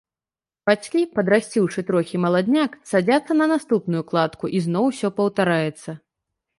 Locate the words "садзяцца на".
2.95-3.45